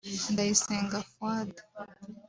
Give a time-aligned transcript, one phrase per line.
[0.31, 1.51] Ndayisenga Fuad